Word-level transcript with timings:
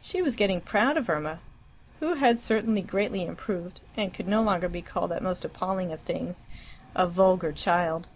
She 0.00 0.22
was 0.22 0.36
getting 0.36 0.62
proud 0.62 0.96
of 0.96 1.10
Irma, 1.10 1.38
who 2.00 2.14
had 2.14 2.40
certainly 2.40 2.80
greatly 2.80 3.26
improved, 3.26 3.82
and 3.94 4.14
could 4.14 4.26
no 4.26 4.40
longer 4.42 4.70
be 4.70 4.80
called 4.80 5.10
that 5.10 5.22
most 5.22 5.44
appalling 5.44 5.92
of 5.92 6.00
things 6.00 6.46
a 6.94 7.06
vulgar 7.06 7.52
child. 7.52 8.08